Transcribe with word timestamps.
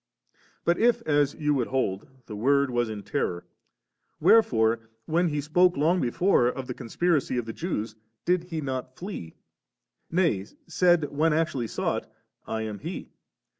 But 0.65 0.79
if, 0.79 1.03
as 1.03 1.35
you 1.35 1.53
would 1.53 1.67
hold, 1.67 2.07
the 2.25 2.35
Word 2.35 2.71
was 2.71 2.89
in 2.89 3.03
terror, 3.03 3.45
wherefore, 4.19 4.89
when 5.05 5.27
He 5.27 5.39
spoke 5.41 5.77
long 5.77 6.01
before 6.01 6.47
of 6.47 6.65
the 6.65 6.73
conspiracy 6.73 7.37
of 7.37 7.45
the 7.45 7.53
Jews, 7.53 7.95
did 8.25 8.45
He 8.45 8.61
not 8.61 8.95
flee, 8.95 9.35
nay 10.09 10.47
said 10.65 11.11
when 11.15 11.33
actually 11.33 11.67
sought,' 11.67 12.11
I 12.47 12.63
am 12.63 12.79
He 12.79 13.11